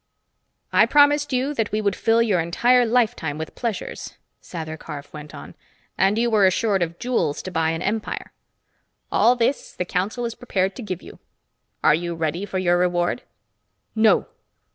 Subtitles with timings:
[0.73, 5.35] "I promised you that we would fill your entire lifetime with pleasures," Sather Karf went
[5.35, 5.53] on.
[5.95, 8.31] "And you were assured of jewels to buy an empire.
[9.11, 11.19] All this the council is prepared to give you.
[11.83, 13.21] Are you ready for your reward?"
[13.93, 14.25] "No!"